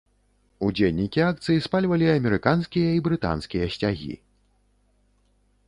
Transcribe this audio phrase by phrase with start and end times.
[0.67, 4.13] Удзельнікі акцый спальвалі амерыканскія і брытанскія сцягі.